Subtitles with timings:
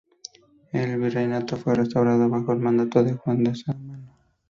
[0.71, 4.17] El virreinato fue restaurado bajo el mando de Juan de Sámano.